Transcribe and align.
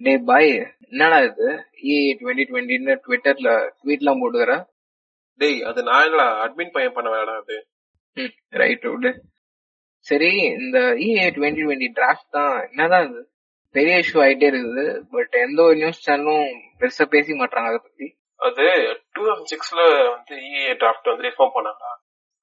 டே 0.00 0.12
பாய். 0.28 0.50
என்னடா 0.92 1.18
இது? 1.20 1.48
இ 1.90 1.94
டுவெண்ட்டி 2.20 2.44
டுவெண்ட்டின்னு 2.50 2.94
ட்விட்டர்ல 3.04 3.50
ட்வீட்லாம் 3.80 4.20
போட்டுக்கிற 4.22 4.54
டேய் 5.40 5.58
அது 5.62 5.80
இல்ல 6.08 6.22
அட்மின் 6.44 6.72
பையன் 6.72 6.92
பண்ண 6.92 7.08
வேலை 7.10 7.32
அது? 7.34 7.56
ம் 8.16 8.32
ரைட் 8.62 8.86
விடு. 8.92 9.10
சரி 10.06 10.30
இந்த 10.60 10.78
இஏ 11.06 11.26
டுவெண்ட்டி 11.36 11.62
டுவெண்ட்டி 11.64 11.88
டிராஃப்ட் 11.98 12.30
தான் 12.30 12.54
என்னதான் 12.68 13.06
இது? 13.08 13.20
பெரிய 13.74 13.96
இஷ்யூ 14.02 14.18
ஆயிட்டே 14.22 14.46
இருக்குது 14.50 14.84
பட் 15.14 15.34
எந்த 15.44 15.58
ஒரு 15.62 15.76
நியூஸ் 15.76 16.04
சேனலும் 16.06 16.46
பெருசா 16.80 17.04
பேசி 17.14 17.32
மாட்டாங்க 17.32 17.70
அதை 17.72 17.78
பத்தி. 17.78 18.06
அது 18.40 18.64
டூ 19.14 19.22
தௌசண்ட் 19.26 19.50
சிக்ஸ்ல 19.52 19.80
வந்து 20.14 20.34
இஏ 20.48 20.72
டிராஃப்ட் 20.82 21.10
வந்து 21.12 21.26
ரிஃபார்ம் 21.28 21.56
பண்ணாங்க. 21.56 21.84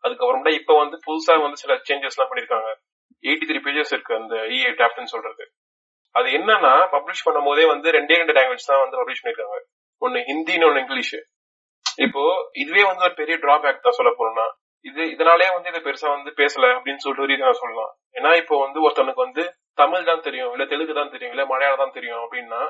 அதுக்கப்புறமேட்டா 0.04 0.54
இப்ப 0.60 0.76
வந்து 0.78 0.98
புதுசா 1.08 1.36
வந்து 1.46 1.62
சில 1.64 1.76
சேஞ்சஸ் 1.90 2.18
எல்லாம் 2.18 2.32
பண்ணிருக்காங்க. 2.32 2.70
எயிட்டி 3.24 3.46
த்ரீ 3.50 3.60
பேஜஸ் 3.68 3.94
இருக்கு 3.96 4.14
அந்த 4.16 4.36
இஏ 4.58 4.72
டிராஃப்ட்னு 4.80 5.14
சொல்றது. 5.16 5.46
அது 6.18 6.28
என்னன்னா 6.38 6.74
பப்ளிஷ் 6.96 7.26
பண்ணும் 7.26 7.48
போதே 7.50 7.66
வந்து 7.74 7.88
ரெண்டே 7.98 8.16
ரெண்டு 8.22 8.36
லாங்குவேஜ் 8.38 8.70
தான் 8.70 8.84
வந்து 8.84 9.00
பப்ளிஷ் 9.00 9.22
பண்ணிருக்காங்க. 9.24 9.58
ஒன்னு 10.02 10.20
ஹிந்தின்னு 10.30 10.68
ஒன்னு 10.70 10.82
இங்கிலீஷ் 10.84 11.18
இப்போ 12.06 12.24
இதுவே 12.62 12.84
வந்து 12.90 13.06
ஒரு 13.08 13.16
பெரிய 13.20 13.36
டிராபேக் 13.44 13.86
தான் 13.86 13.98
சொல்ல 14.00 14.12
போறோம்னா 14.18 14.48
இது 14.86 15.04
இதனாலே 15.14 15.48
வந்து 15.56 15.70
இதை 15.72 15.80
பெருசா 15.86 16.08
வந்து 16.16 16.32
பேசல 16.40 16.66
அப்படின்னு 16.76 17.04
சொல்லிட்டு 17.04 17.30
ரீசன் 17.32 17.62
சொல்லலாம். 17.62 17.92
ஏன்னா 18.18 18.30
இப்போ 18.42 18.56
வந்து 18.66 18.80
ஒருத்தனுக்கு 18.86 19.26
வந்து 19.26 19.44
தமிழ் 19.82 20.10
தான் 20.10 20.26
தெரியும் 20.28 20.52
இல்ல 20.56 20.66
தெலுங்கு 20.74 20.94
தான் 21.00 21.14
தெரியும் 21.16 21.34
இல்ல 21.36 21.44
மலையாளம் 21.52 21.82
தான் 21.84 21.96
தெரியும் 21.98 22.22
அப்படின்னா 22.24 22.62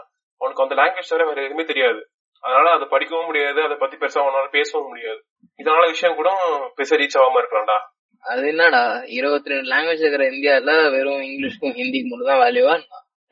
அவனுக்கு 0.42 0.64
அந்த 0.66 0.76
லாங்குவேஜ் 0.80 1.12
தவிர 1.12 1.26
வேற 1.30 1.40
எதுவுமே 1.48 1.66
தெரியாது. 1.72 2.02
அதனால 2.44 2.72
அதை 2.78 2.86
படிக்கவும் 2.94 3.30
முடியாது 3.30 3.60
அதை 3.68 3.76
பத்தி 3.84 3.96
பெருசா 4.02 4.24
உன்னால 4.28 4.50
பேசவும் 4.58 4.90
முடியாது. 4.92 5.20
இதனால 5.60 5.84
விஷயம் 5.94 6.18
கூட 6.20 6.32
பெருசா 6.78 7.00
ரீச் 7.02 7.20
ஆகாம 7.22 7.40
இருக்கலாம்டா 7.42 7.78
அது 8.26 8.46
என்னடா 8.52 8.82
இருபத்தி 9.18 9.52
ரெண்டு 9.52 9.72
லாங்குவேஜ் 9.74 10.04
இருக்கிற 10.04 10.24
இந்தியால 10.34 10.72
வெறும் 10.96 11.26
இங்கிலீஷ்க்கும் 11.28 11.76
ஹிந்திக்கு 11.80 12.10
மட்டும் 12.12 12.32
தான் 12.32 12.42
வேல்யூவா 12.46 12.76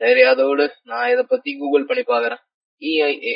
சரி 0.00 0.22
அதோடு 0.22 0.64
நான் 0.82 1.10
இதை 1.10 1.24
பத்தி 1.24 1.50
கூகுள் 1.56 1.88
பண்ணி 1.88 2.02
பாக்குறேன் 2.04 2.42
இஐஏ 2.82 3.34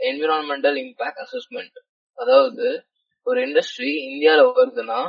என்விரான்மெண்டல் 0.00 0.78
இம்பாக்ட் 0.82 1.22
அசஸ்மெண்ட் 1.24 1.78
அதாவது 2.18 2.66
ஒரு 3.26 3.38
இண்டஸ்ட்ரி 3.46 3.92
இந்தியால 4.08 4.42
வருதுன்னா 4.50 5.00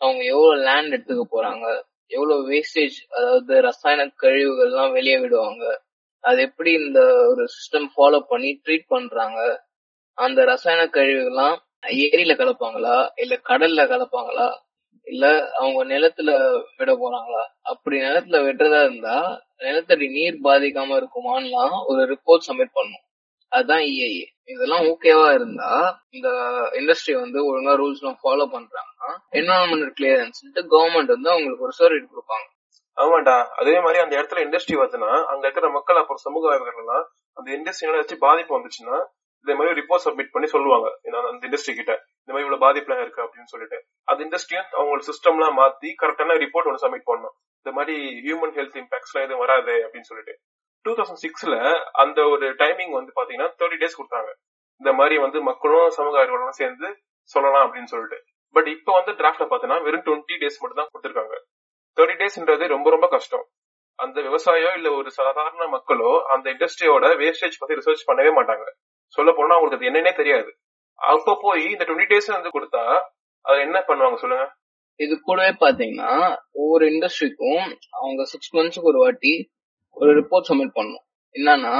அவங்க 0.00 0.22
எவ்வளவு 0.24 0.62
லேண்ட் 0.64 0.94
எடுத்துக்க 0.96 1.24
போறாங்க 1.30 1.66
எவ்வளவு 2.10 2.42
வேஸ்டேஜ் 2.48 2.98
அதாவது 3.10 3.54
ரசாயன 3.60 4.06
கழிவுகள்லாம் 4.22 4.92
வெளியே 4.92 5.18
விடுவாங்க 5.18 5.64
அது 6.24 6.40
எப்படி 6.42 6.70
இந்த 6.80 7.00
ஒரு 7.26 7.44
சிஸ்டம் 7.54 7.88
ஃபாலோ 7.94 8.20
பண்ணி 8.28 8.50
ட்ரீட் 8.64 8.86
பண்றாங்க 8.88 9.40
அந்த 10.18 10.40
ரசாயன 10.44 10.82
கழிவுகள்லாம் 10.94 11.56
ஏரியில 12.04 12.34
கலப்பாங்களா 12.34 12.96
இல்ல 13.16 13.34
கடல்ல 13.48 13.82
கலப்பாங்களா 13.86 14.46
இல்ல 15.06 15.24
அவங்க 15.58 15.80
நிலத்துல 15.84 16.30
விட 16.78 16.90
போறாங்களா 16.94 17.42
அப்படி 17.62 17.96
நிலத்துல 17.98 18.38
விடுறதா 18.44 18.80
இருந்தா 18.84 19.16
நிலத்தடி 19.66 20.06
நீர் 20.16 20.38
பாதிக்காம 20.46 20.96
இருக்குமான்லாம் 21.00 21.76
ஒரு 21.90 22.02
ரிப்போர்ட் 22.12 22.46
சப்மிட் 22.48 22.76
பண்ணும். 22.78 23.04
அதுதான் 23.52 23.82
இஐஏ 23.90 24.24
இதெல்லாம் 24.52 24.84
ஓகேவா 24.90 25.28
இருந்தா 25.38 25.70
இந்த 26.16 26.28
இண்டஸ்ட்ரி 26.80 27.12
வந்து 27.20 27.38
ஒழுங்கா 27.50 27.74
ரூல்ஸ் 27.80 28.00
எல்லாம் 28.02 28.20
ஃபாலோ 28.22 28.44
பண்றாங்கன்னா 28.54 29.10
என்வரான்மெண்ட் 29.40 29.94
கிளியரன்ஸ் 29.98 30.40
கவர்மெண்ட் 30.74 31.12
வந்து 31.14 31.30
அவங்களுக்கு 31.34 31.66
ஒரு 31.68 31.74
சர்டிஃபிகேட் 31.80 32.12
கொடுப்பாங்க. 32.14 32.46
ஆமாண்டா. 32.96 33.36
அதே 33.60 33.76
மாதிரி 33.84 33.98
அந்த 34.02 34.14
இடத்துல 34.18 34.42
இண்டஸ்ட்ரி 34.46 34.74
வருதுன்னா 34.80 35.12
அங்க 35.30 35.42
இருக்கிற 35.46 35.68
மக்கள் 35.76 36.00
அப்புறம் 36.00 36.24
சமூக 36.26 36.44
வாய்ப்புகள்லாம் 36.50 37.06
அந்த 37.38 37.48
இண்டஸ்ட்ரியோட 37.58 37.96
வச்சு 38.00 38.16
பாதிப்பு 38.26 38.52
வந்துச்சுன்னா 38.56 38.98
இதே 39.44 39.54
மாதிரி 39.58 39.78
ரிப்போர்ட் 39.80 40.04
சப்மிட் 40.04 40.34
பண்ணி 40.34 40.48
சொல்லுவாங்க. 40.52 40.86
அந்த 41.30 41.42
இண்டஸ்ட்ரி 41.48 41.72
கிட்ட 41.78 41.92
இந்த 42.22 42.30
மாதிரி 42.32 42.44
இவ்வளவு 42.46 42.64
பாதிப்புலாம் 42.66 43.02
இருக்கு 43.04 43.24
அப்படின்னு 43.24 43.50
சொல்லிட்டு. 43.54 43.78
அந்த 44.10 44.20
இண்டஸ்ட்ரியும் 44.26 44.68
அவங்க 44.78 45.06
சிஸ்டம் 45.10 45.36
எல்லாம் 45.38 45.58
மாத்தி 45.62 45.90
கரெக்டான 46.02 46.36
ரிப்போர்ட் 46.44 46.68
ஒன்று 46.70 46.84
சப்மிட் 46.84 47.08
பண்ணும் 47.10 47.34
இந்த 47.64 47.76
மாதிரி 47.76 47.98
ஹியூமன் 48.24 48.54
ஹெல்த் 48.56 48.78
இம்பாக்ட்ஸ் 48.80 49.14
எதுவும் 49.14 49.38
வராது 49.38 49.74
அப்படின்னு 49.84 50.08
சொல்லிட்டு. 50.08 50.38
டூ 50.82 50.92
தௌசண்ட் 50.92 51.22
சிக்ஸ்ல 51.24 51.80
அந்த 51.92 52.28
ஒரு 52.28 52.46
டைமிங் 52.54 52.90
வந்து 52.90 53.12
பாத்தீங்கன்னா 53.16 53.48
தேர்ட்டி 53.60 53.78
டேஸ் 53.82 53.98
கொடுத்தாங்க. 54.00 54.30
இந்த 54.80 54.92
மாதிரி 54.92 55.18
வந்து 55.18 55.40
மக்களும் 55.40 55.90
சமூக 55.90 56.18
ஆய்வாளர்களும் 56.18 56.58
சேர்ந்து 56.60 56.88
சொல்லலாம் 57.22 57.64
அப்படின்னு 57.66 57.92
சொல்லிட்டு. 57.92 58.24
பட் 58.50 58.66
இப்ப 58.66 58.92
வந்து 58.92 59.12
டிராஃப்ட்ல 59.12 59.46
பாத்தீங்கன்னா 59.52 59.82
வெறும் 59.82 60.02
டுவெண்ட்டி 60.02 60.36
டேஸ் 60.42 60.58
மட்டும் 60.60 60.80
தான் 60.80 60.90
கொடுத்திருக்காங்க. 60.92 61.34
தேர்ட்டி 61.96 62.16
டேஸ்ன்றது 62.20 62.68
ரொம்ப 62.68 62.90
ரொம்ப 62.90 63.08
கஷ்டம். 63.08 63.46
அந்த 63.98 64.20
விவசாயம் 64.20 64.74
இல்ல 64.74 64.92
ஒரு 64.92 65.10
சாதாரண 65.10 65.66
மக்களோ 65.66 66.22
அந்த 66.26 66.50
இண்டஸ்ட்ரியோட 66.50 67.04
வேஸ்டேஜ் 67.22 67.58
பத்தி 67.58 67.74
ரிசர்ச் 67.74 68.06
பண்ணவே 68.06 68.30
மாட்டாங்க. 68.38 68.64
சொல்ல 69.06 69.32
போனா 69.36 69.56
அவங்களுக்கு 69.56 69.86
அது 69.86 69.88
என்னன்னே 69.90 70.14
தெரியாது. 70.14 70.50
அப்ப 70.94 71.38
போய் 71.40 71.64
இந்த 71.70 71.84
டுவெண்ட்டி 71.84 72.10
டேஸ் 72.12 72.30
வந்து 72.36 72.50
கொடுத்தா 72.56 73.02
அது 73.40 73.58
என்ன 73.58 73.78
பண்ணுவாங்க 73.88 74.14
சொல்லுங்க? 74.14 74.44
இது 74.96 75.20
கூடவே 75.20 75.52
பாத்தீங்கன்னா 75.60 76.36
ஒவ்வொரு 76.52 76.84
இண்டஸ்ட்ரிக்கும் 76.90 77.64
அவங்க 77.90 78.24
சிக்ஸ் 78.24 78.54
மந்த்ஸ்க்கு 78.56 78.90
ஒரு 78.90 78.98
வாட்டி 78.98 79.50
ஒரு 79.96 80.10
ரிப்போர்ட் 80.20 80.48
சப்மிட் 80.48 80.76
பண்ணும். 80.78 81.04
என்னன்னா 81.34 81.74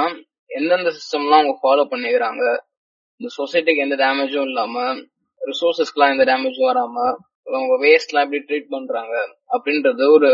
எந்தெந்த 0.47 0.89
சிஸ்டம்லாம் 0.97 1.39
அவங்க 1.39 1.55
ஃபாலோ 1.61 1.83
பண்ணிக்கிறாங்க? 1.93 2.43
இந்த 3.21 3.27
சொசைட்டிக்கு 3.37 3.83
எந்த 3.85 3.95
டேமேஜும் 3.95 4.47
இல்லாம 4.49 4.83
ரிசோர்சஸ்க்குலாம் 5.41 6.13
எந்த 6.13 6.23
டேமேஜும் 6.23 6.69
வராம 6.71 6.97
அவங்க 7.49 7.75
வேஸ்ட்ல 7.83 8.21
எப்படி 8.25 8.39
ட்ரீட் 8.47 8.73
பண்றாங்க 8.75 9.15
அப்படின்றது 9.55 10.03
ஒரு 10.15 10.29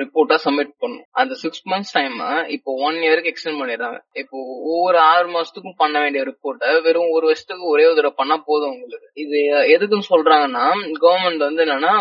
ரிப்போர்ட்டா 0.00 0.36
சப்மிட் 0.44 0.72
பண்ணும். 0.82 1.04
அந்த 1.20 1.34
சிக்ஸ் 1.42 1.62
மந்த்ஸ் 1.72 1.94
டைம் 1.96 2.16
இப்போ 2.56 2.70
ஒன் 2.86 2.98
இயருக்கு 3.06 3.32
எக்ஸ்டெண்ட் 3.32 3.60
பண்ணிடுறாங்க. 3.60 3.98
இப்போ 4.22 4.36
ஒவ்வொரு 4.72 4.98
ஆறு 5.12 5.28
மாசத்துக்கும் 5.36 5.80
பண்ண 5.82 5.96
வேண்டிய 6.04 6.22
ரிப்போர்ட்டை 6.30 6.82
வெறும் 6.86 7.14
ஒரு 7.16 7.24
வருஷத்துக்கு 7.30 7.66
ஒரே 7.74 7.86
ஒரு 7.86 7.98
தடவை 8.00 8.14
பண்ணா 8.16 8.38
போதும் 8.50 8.74
உங்களுக்கு 8.74 9.08
இது 9.24 9.38
எதுக்குன்னு 9.76 10.10
சொல்றாங்கன்னா 10.14 10.66
கவர்மெண்ட் 11.06 11.46
வந்து 11.48 11.64
என்னன்னா 11.66 11.94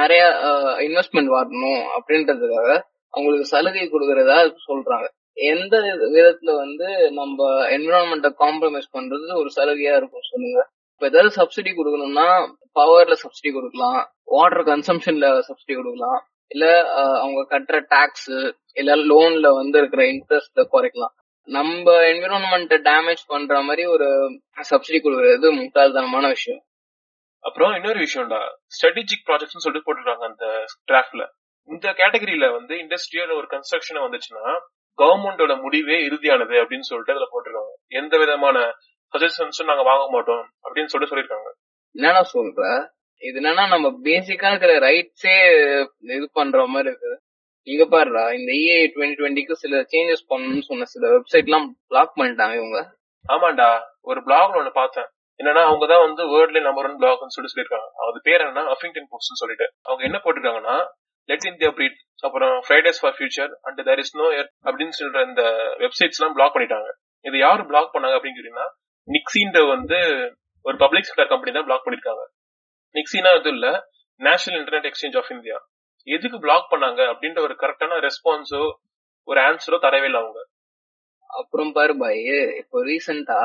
நிறைய 0.00 0.22
இன்வெஸ்ட்மெண்ட் 0.88 1.32
வரணும் 1.38 1.82
அப்படின்றதுக்காக 1.98 2.70
அவங்களுக்கு 3.14 3.52
சலுகை 3.54 3.84
கொடுக்கறதா 3.90 4.38
சொல்றாங்க. 4.70 5.06
எந்த 5.52 5.76
விதத்துல 6.14 6.50
வந்து 6.64 6.86
நம்ம 7.18 7.46
என்விரான்மெண்ட்டை 7.76 8.30
காம்ப்ரமைஸ் 8.42 8.88
பண்றது 8.96 9.34
ஒரு 9.40 9.50
சலுகையா 9.56 9.94
இருக்கும் 10.00 10.28
சொல்லுங்க. 10.32 10.60
இப்ப 10.96 11.08
ஏதாவது 11.08 11.30
சப்சிடி 11.38 11.72
கொடுக்கணும்னா 11.72 12.28
பவர்ல 12.78 13.14
சப்சிடி 13.24 13.50
கொடுக்கலாம். 13.52 13.98
வாட்டர் 14.24 14.64
கன்சம்ஷன்ல 14.64 15.26
சப்சிடி 15.48 15.74
கொடுக்கலாம். 15.74 16.18
இல்ல 16.54 16.66
அவங்க 17.20 17.40
கட்டுற 17.52 17.76
டாக்ஸ் 17.88 18.30
இல்ல 18.72 18.90
லோன்ல 19.10 19.48
வந்து 19.54 19.78
இருக்கிற 19.78 20.02
இன்ட்ரெஸ்ட் 20.12 20.60
குறைக்கலாம். 20.74 21.14
நம்ம 21.48 21.92
என்விரான்மெண்ட் 22.12 22.74
டேமேஜ் 22.88 23.22
பண்ற 23.26 23.60
மாதிரி 23.62 23.84
ஒரு 23.94 24.08
சப்சிடி 24.70 24.98
கொடுக்கறது 25.02 25.48
முட்டாள்தனமான 25.58 26.26
விஷயம். 26.36 26.62
அப்புறம் 27.44 27.74
இன்னொரு 27.74 28.00
விஷயம்டா. 28.06 28.40
ஸ்ட்ராட்டஜிக் 28.76 29.26
ப்ராஜெக்ட்ஸ் 29.26 29.64
சொல்லிட்டு 29.64 29.86
போட்டுருக்காங்க 29.86 30.24
அந்த 30.30 30.46
டிராஃப்ட்ல 30.90 31.24
இந்த 31.68 31.86
கேட்டகரியில 32.00 32.46
வந்து 32.56 32.74
இண்டஸ்ட்ரியல் 32.82 33.32
ஒரு 33.36 33.46
கன்ஸ்ட்ரக்ஷன் 33.52 34.02
வந்துச்சுன்னா 34.06 34.44
கவர்மெண்டோட 34.98 35.52
முடிவே 35.62 35.96
இறுதியானது 36.08 36.54
அப்படின்னு 36.62 36.88
சொல்லிட்டு 36.90 37.14
அதுல 37.14 37.26
போட்டிருக்காங்க. 37.32 37.72
எந்த 38.00 38.14
விதமான 38.18 38.58
சஜஷன்ஸும் 39.14 39.70
நாங்க 39.70 39.84
வாங்க 39.90 40.04
மாட்டோம் 40.14 40.44
அப்படின்னு 40.64 40.92
சொல்லிட்டு 40.92 41.12
சொல்லிருக்காங்க 41.12 41.48
என்னன்னா 41.94 42.22
சொல்ற? 42.34 42.62
இது 43.22 43.36
என்னன்னா 43.40 43.64
நம்ம 43.74 43.88
பேசிக்கா 44.08 44.48
இருக்கிற 44.52 44.72
ரைட்ஸே 44.86 45.36
இது 46.16 46.26
பண்ற 46.38 46.66
மாதிரி 46.74 46.90
இருக்குது 46.92 47.16
நீங்க 47.66 47.84
பாருடா 47.92 48.24
இந்த 48.38 48.50
இஏ 48.62 48.78
டுவெண்ட்டி 48.94 49.18
டுவெண்ட்டிக்கு 49.20 49.54
சில 49.62 49.78
சேஞ்சஸ் 49.92 50.26
பண்ணணும்னு 50.32 50.66
சொன்ன 50.68 50.88
சில 50.94 51.04
வெப்சைட் 51.14 51.48
எல்லாம் 51.48 51.68
பிளாக் 51.90 52.12
பண்ணிட்டாங்க 52.18 52.54
இவங்க. 52.60 52.80
ஆமாண்டா 53.24 53.68
ஒரு 54.10 54.20
பிளாக்ல 54.26 54.60
ஒண்ணு 54.60 54.72
பார்த்தேன். 54.82 55.08
என்னன்னா 55.40 55.62
அவங்க 55.68 55.86
தான் 55.92 56.04
வந்து 56.06 56.22
வேர்ல்ட்ல 56.32 56.60
நம்பர் 56.66 56.86
ஒன் 56.88 57.00
பிளாக்னு 57.00 57.34
சொல்லி 57.36 57.50
சொல்லிருக்காங்க 57.52 57.88
அது 58.08 58.20
பேர் 58.28 58.44
என்னன்னா 58.44 58.74
அஃபிங்டன் 58.74 59.10
போஸ்ட் 59.14 59.42
சொல்லிட்டு. 59.42 59.66
அவங்க 59.88 60.02
என்ன 60.08 60.18
போட்டிருக்காங்கன்னா 60.24 60.76
லெட் 61.28 61.48
இந்தியா 61.50 61.70
பிரீட் 61.78 61.98
அப்புறம் 62.26 62.54
Fridays 62.66 63.00
for 63.02 63.16
future 63.16 63.52
and 63.66 63.80
there 63.88 64.02
is 64.02 64.14
no 64.20 64.26
அப்படின்னு 64.66 64.94
சொல்ற 65.00 65.22
இந்த 65.30 65.42
வெப்சைட்ஸ் 65.84 66.20
எல்லாம் 66.20 66.36
பிளாக் 66.38 66.54
பண்ணிட்டாங்க. 66.56 66.88
இது 67.24 67.36
யாரு 67.46 67.62
பிளாக் 67.70 67.94
பண்ணாங்க 67.94 68.16
அப்படின்னு 68.18 68.38
கேட்டீங்கன்னா 68.38 68.68
நிக்ஸின்ற 69.08 69.58
வந்து 69.68 69.98
ஒரு 70.62 70.76
பப்ளிக் 70.76 71.08
செக்டர் 71.08 71.28
கம்பெனி 71.28 71.52
தான் 71.52 71.64
பிளாக் 71.64 71.84
பண்ணிருக்காங்க. 71.86 72.24
நிக்ஸினா 72.94 73.30
அது 73.38 73.50
இல்ல. 73.50 73.66
National 74.20 74.58
internet 74.60 74.88
exchange 74.90 75.16
of 75.16 75.30
India 75.30 75.56
எதுக்கு 76.06 76.38
பிளாக் 76.40 76.68
பண்ணாங்க 76.72 77.00
அப்படின்ற 77.12 77.38
ஒரு 77.40 77.54
கரெக்டான 77.62 77.98
ரெஸ்பான்ஸோ 78.06 78.60
ஒரு 79.28 79.40
ஆன்சரோ 79.40 79.78
தரவே 79.84 80.04
இல்லை 80.04 80.20
அவங்க. 80.20 80.40
அப்புறம் 81.30 81.72
பாரு 81.72 81.94
பாய் 81.96 82.20
இப்போ 82.60 82.82
ரீசெண்டா 82.84 83.38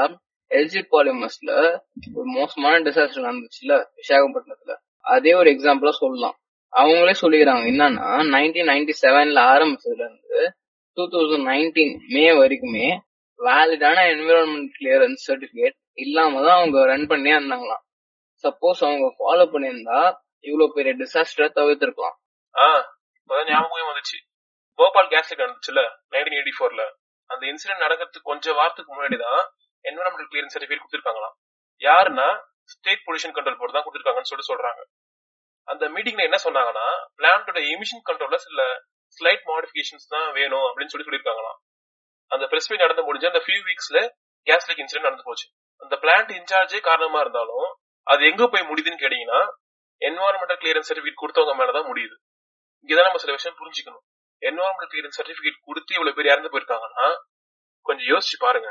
எல்ஜி 0.51 0.81
பாலிமர்ஸ்ல 0.91 1.51
ஒரு 2.13 2.27
மோசமான 2.38 2.80
டிசாஸ்டர் 2.80 3.27
நடந்துச்சுல 3.27 3.74
விசாகப்பட்டினத்துல. 4.00 4.74
அதே 5.06 5.33
ஒரு 5.33 5.50
எக்ஸாம்பிளா 5.51 5.94
சொல்லலாம். 6.01 6.35
அவங்களே 6.74 7.13
சொல்லிக்கிறாங்க 7.21 7.63
என்னன்னா 7.71 8.09
நைன்டீன் 8.35 8.69
நைன்டி 8.71 8.94
செவன்ல 9.01 9.39
ஆரம்பிச்சதுல 9.53 10.03
இருந்து 10.07 10.41
டூ 10.97 11.03
தௌசண்ட் 11.13 11.47
நைன்டீன் 11.47 11.94
மே 12.07 12.25
வரைக்குமே 12.33 12.88
வேலிடான 13.41 13.99
என்விரான்மெண்ட் 14.13 14.73
கிளியரன்ஸ் 14.77 15.23
சர்டிபிகேட் 15.27 15.77
இல்லாம 16.03 16.41
தான் 16.45 16.57
அவங்க 16.59 16.79
ரன் 16.91 17.07
பண்ணியே 17.11 17.35
இருந்தாங்களாம். 17.38 17.83
சப்போஸ் 18.43 18.81
அவங்க 18.88 19.07
ஃபாலோ 19.17 19.45
பண்ணியிருந்தா 19.53 19.99
இவ்வளவு 20.49 20.75
பெரிய 20.77 20.91
டிசாஸ்டர் 21.01 21.55
தவிர்த்திருக்கலாம். 21.59 22.15
ஆஹ் 22.55 22.83
ஞாபகமே 23.49 23.83
வந்துச்சு. 23.89 24.17
போபால் 24.79 25.11
கேஸ் 25.13 25.33
நடந்துச்சுல 25.41 25.81
நைன்டீன் 26.13 26.38
எயிட்டி 26.38 26.53
ஃபோர்ல 26.57 26.83
அந்த 27.29 27.43
இன்சிடென்ட் 27.51 27.83
நடக்கிறதுக்கு 27.85 28.29
கொஞ்சம் 28.31 28.57
வாரத்துக்கு 28.59 28.91
முன்னாடி 28.93 29.17
தான் 29.25 29.41
என்விரான்மெண்டல் 29.85 30.29
கிளியரன்ஸ் 30.31 30.55
சர்டிபிகேட் 30.55 30.81
கொடுத்துருக்காங்களாம். 30.83 31.35
யாருன்னா 31.81 32.27
ஸ்டேட் 32.73 33.05
பொல்யூஷன் 33.05 33.35
கண்ட்ரோல் 33.35 33.59
போர்டு 33.59 33.75
தான் 33.75 33.85
கொடுத்துருக்காங்கன்னு 33.85 34.29
சொல்லிட்டு 34.31 34.51
சொல்றாங்க. 34.51 34.81
அந்த 35.67 35.83
மீட்டிங்ல 35.95 36.23
என்ன 36.29 36.37
சொன்னாங்கன்னா 36.47 36.87
பிளான்டோட 37.19 37.59
எமிஷன் 37.73 38.05
கண்ட்ரோல்ல 38.09 38.39
சில 38.47 38.61
ஸ்லைட் 39.17 39.45
மாடிஃபிகேஷன்ஸ் 39.51 40.11
தான் 40.13 40.27
வேணும் 40.37 40.65
அப்படின்னு 40.67 40.94
சொல்லி 40.94 41.07
சொல்லியிருக்காங்களாம். 41.07 41.57
அந்த 42.36 42.45
பிரஸ் 42.51 42.69
மீட் 42.72 42.83
நடந்து 42.86 43.06
முடிஞ்சு 43.07 43.30
அந்த 43.31 43.42
ஃபியூ 43.45 43.60
வீக்ஸ்ல 43.69 44.00
கேஸ் 44.48 44.68
லீக் 44.69 44.81
இன்சிடென்ட் 44.83 45.07
நடந்து 45.07 45.28
போச்சு. 45.30 45.48
அந்த 45.81 45.95
பிளான்ட் 46.04 46.31
இன்சார்ஜே 46.39 46.80
காரணமா 46.89 47.19
இருந்தாலும் 47.25 47.68
அது 48.07 48.22
எங்க 48.31 48.44
போய் 48.51 48.68
முடியுதுன்னு 48.69 49.01
கேட்டீங்கன்னா 49.04 49.42
என்வாரன்மெண்டல் 50.01 50.60
கிளியரன்ஸ் 50.62 50.89
சர்டிபிகேட் 50.89 51.22
கொடுத்தவங்க 51.24 51.54
மேலதான் 51.62 51.89
முடியுது. 51.92 52.16
இங்கதான் 52.81 53.07
நம்ம 53.07 53.22
சில 53.24 53.33
விஷயம் 53.38 53.57
புரிஞ்சுக்கணும். 53.62 54.04
என்வாரன்மெண்டல் 54.42 54.92
கிளியரன்ஸ் 54.94 55.19
சர்டிபிகேட் 55.19 55.60
கொடுத்து 55.68 55.92
இவ்வளவு 55.98 56.16
பேர் 56.18 56.31
இறந்து 56.33 56.51
போயிருக்காங்கன்னா 56.54 57.07
கொஞ்சம் 57.86 58.10
யோசிச்சு 58.13 58.38
பாருங்க. 58.45 58.69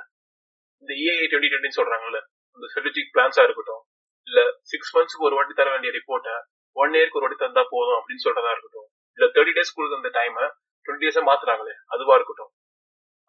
இந்த 0.83 0.93
இஏஐ 1.03 1.27
டுவெண்ட்டி 1.31 1.51
டுவெண்ட்டி 1.53 1.79
சொல்றாங்கல்ல 1.79 2.19
இந்த 2.57 2.67
ஸ்ட்ராட்டஜிக் 2.71 3.12
பிளான்ஸா 3.15 3.43
இருக்கட்டும் 3.47 3.83
இல்ல 4.29 4.41
சிக்ஸ் 4.71 4.93
மந்த்ஸ்க்கு 4.97 5.27
ஒரு 5.29 5.35
வாட்டி 5.39 5.55
தர 5.59 5.69
வேண்டிய 5.75 5.91
ரிப்போர்ட்டை 5.99 6.35
ஒன் 6.77 6.97
இயர்க்கு 6.99 7.19
ஒரு 7.19 7.25
வாட்டி 7.27 7.39
தந்தா 7.45 7.62
போதும் 7.75 7.99
அப்படின்னு 7.99 8.25
சொல்றதா 8.27 8.51
இருக்கட்டும் 8.55 8.89
இல்ல 9.19 9.27
தேர்ட்டி 9.37 9.55
டேஸ் 9.59 9.75
கொடுத்த 9.77 10.01
அந்த 10.01 10.11
டைம் 10.19 10.39
டுவெண்ட்டி 10.87 11.07
டேஸா 11.07 11.23
மாத்துறாங்களே 11.31 11.75
அதுவா 11.95 12.15
இருக்கட்டும். 12.19 12.51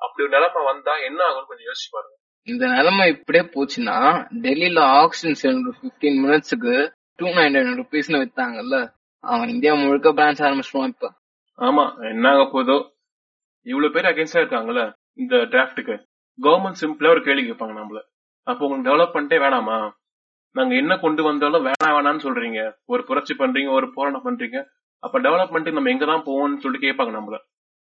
அப்படி 0.02 0.24
ஒரு 0.24 0.34
நிலைமை 0.38 0.62
வந்தா 0.66 0.94
என்ன 1.08 1.20
ஆகும்னு 1.28 1.48
கொஞ்சம் 1.48 1.68
யோசிச்சு 1.70 1.90
பாருங்க. 1.92 2.16
இந்த 2.48 2.66
நிலைமை 2.68 3.10
இப்படியே 3.10 3.44
போச்சுன்னா 3.54 3.98
டெல்லியில 4.46 4.80
ஆக்சிஜன் 5.02 5.40
சிலிண்டர் 5.42 5.80
பிப்டீன் 5.82 6.20
மினிட்ஸுக்கு 6.24 6.74
டூ 7.20 7.28
நைன்டி 7.28 7.60
நைன் 7.60 7.80
ருபீஸ்னு 7.82 8.22
வித்தாங்கல்ல? 8.24 8.78
அவன் 9.24 9.50
இந்தியா 9.50 9.74
முழுக்க 9.74 10.10
பிரான்ச் 10.10 10.44
ஆரம்பிச்சிருவான் 10.46 10.94
இப்ப. 10.94 11.08
ஆமா 11.60 11.84
என்ன 12.04 12.30
ஆக 12.30 12.44
போதோ? 12.54 12.78
இவ்வளவு 13.66 13.94
பேர் 13.94 14.06
அகேன்ஸ்டா 14.06 14.42
இருக்காங்கல்ல 14.42 14.84
இந்த 15.16 15.36
டிராஃப்ட்டுக்கு 15.38 15.96
கவர்மெண்ட் 16.40 16.82
சிம்பிளா 16.82 17.10
ஒரு 17.10 17.24
கேள்வி 17.24 17.44
கேட்பாங்க 17.48 17.74
நம்மள. 17.80 18.00
அப்போ 18.48 18.66
உங்களுக்கு 18.66 18.90
டெவலப்மெண்ட்டே 18.90 19.38
வேணாமா? 19.40 19.78
நாங்க 20.56 20.76
என்ன 20.76 20.98
கொண்டு 20.98 21.24
வந்தாலும் 21.24 21.66
வேணாம் 21.66 21.96
வேணாம்னு 21.98 22.24
சொல்றீங்க. 22.26 22.62
ஒரு 22.86 23.04
புரட்சி 23.04 23.34
பண்றீங்க 23.34 23.72
ஒரு 23.72 23.94
போராட்டம் 23.94 24.26
பண்றீங்க. 24.26 24.58
அப்ப 25.04 25.20
டெவலப்மெண்ட் 25.20 25.72
நம்ம 25.72 25.90
எங்க 25.90 26.06
தான் 26.06 26.26
போவோம்னு 26.26 26.58
சொல்லிட்டு 26.58 26.88
கேட்பாங்க 26.88 27.14
நம்மள. 27.18 27.38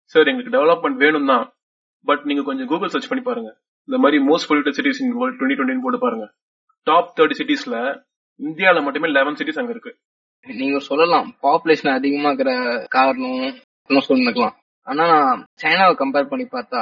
சார் 0.05 0.27
எங்களுக்கு 0.27 0.55
டெவலப்மெண்ட் 0.57 0.95
வேணும் 0.95 1.25
தான் 1.25 1.45
பட் 2.05 2.23
நீங்க 2.23 2.41
கொஞ்சம் 2.41 2.67
கூகுள் 2.67 2.89
சர்ச் 2.89 3.07
பண்ணி 3.07 3.23
பாருங்க. 3.23 3.49
இந்த 3.87 3.97
மாதிரி 4.03 4.17
most 4.23 4.49
polluted 4.49 4.77
cities 4.77 5.01
in 5.03 5.17
world 5.17 5.37
twenty 5.39 5.57
twenty 5.59 5.83
போட்டு 5.83 5.99
பாருங்க. 5.99 6.25
டாப் 6.83 7.13
தேர்ட்டி 7.17 7.37
சிட்டிஸ்ல 7.39 7.77
இந்தியாவில 8.39 8.83
மட்டுமே 8.83 9.07
லெவன் 9.07 9.37
சிட்டிஸ் 9.39 9.59
அங்க 9.59 9.71
இருக்கு. 9.71 9.91
நீங்க 10.45 10.79
சொல்லலாம். 10.79 11.27
பாப்புலேஷன் 11.41 11.93
அதிகமா 11.93 12.29
இருக்கிற 12.29 12.51
காரணம் 12.89 13.55
சொல்லிக்கலாம் 13.89 14.55
ஆனா 14.87 15.05
சைனாவை 15.61 15.93
கம்பேர் 16.01 16.29
பண்ணி 16.31 16.45
பார்த்தா 16.51 16.81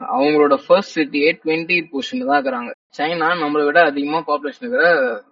அவங்களோட 0.00 0.54
ஃபர்ஸ்ட் 0.64 0.98
சிட்டியே 0.98 1.28
டுவெண்ட்டி 1.44 1.76
பொசிஷன் 1.92 2.26
தான் 2.26 2.38
இருக்கிறாங்க. 2.38 2.70
சைனா 2.98 3.28
நம்மளை 3.42 3.64
விட 3.64 3.78
அதிகமா 3.82 4.18
பாப்புலேஷன் 4.28 4.64
இருக்கிற 4.64 4.84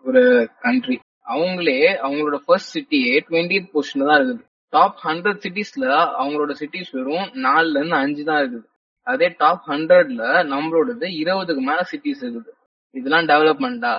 ஒரு 0.04 0.22
கண்ட்ரி 0.60 0.96
அவங்களே 1.34 1.78
அவங்களோட 2.06 2.36
ஃபர்ஸ்ட் 2.46 2.72
சிட்டியே 2.78 3.12
டுவெண்ட்டி 3.28 3.58
பொசிஷன் 3.74 4.06
தான் 4.08 4.18
இருக்குது. 4.18 4.42
டாப் 4.68 4.98
ஹண்ட்ரட் 5.04 5.42
சிட்டிஸ்ல 5.44 5.84
அவங்களோட 6.20 6.54
சிட்டிஸ் 6.62 6.90
வெறும் 6.96 7.28
நாலுல 7.46 7.78
இருந்து 7.78 7.96
அஞ்சு 7.96 8.24
தான் 8.24 8.40
இருக்குது. 8.42 8.66
அதே 9.06 9.34
டாப் 9.38 9.64
ஹண்ட்ரட்ல 9.66 10.22
நம்மளோடது 10.52 11.06
இருபதுக்கு 11.22 11.62
மேல 11.68 11.80
சிட்டிஸ் 11.90 12.22
இருக்குது. 12.24 12.52
இதெல்லாம் 12.94 13.26
டெவலப்மெண்டா 13.26 13.94